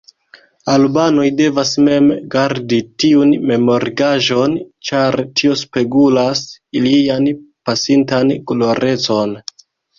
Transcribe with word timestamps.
Albanoj 0.75 1.25
devas 1.41 1.73
mem 1.87 2.07
gardi 2.35 2.79
tiun 3.03 3.35
memorigaĵon, 3.51 4.57
ĉar 4.91 5.21
tio 5.43 5.61
spegulas 5.63 6.43
ilian 6.83 7.31
pasintan 7.71 8.37
glorecon. 8.53 9.41